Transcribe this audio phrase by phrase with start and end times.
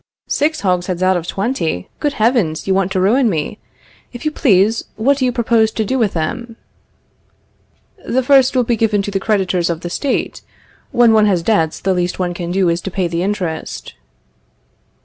[0.25, 1.87] Six hogsheads out of twenty!
[1.99, 2.65] Good heavens!
[2.65, 3.59] You want to ruin me.
[4.13, 6.55] If you please, what do you propose to do with them?
[8.07, 10.41] The first will be given to the creditors of the State.
[10.91, 13.93] When one has debts, the least one can do is to pay the interest.